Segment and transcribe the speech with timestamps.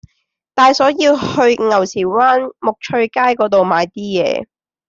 [0.55, 1.29] 大嫂要去
[1.61, 4.47] 牛池灣沐翠街嗰度買啲嘢